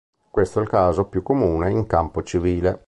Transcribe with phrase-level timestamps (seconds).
[0.31, 2.79] Questo è il caso più comune in campo civile.